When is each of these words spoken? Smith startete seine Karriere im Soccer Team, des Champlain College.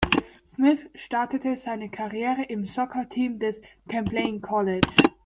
Smith 0.55 0.79
startete 0.95 1.57
seine 1.57 1.91
Karriere 1.91 2.41
im 2.45 2.65
Soccer 2.65 3.07
Team, 3.07 3.37
des 3.37 3.61
Champlain 3.87 4.41
College. 4.41 4.87